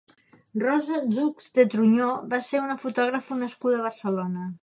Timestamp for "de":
1.57-1.65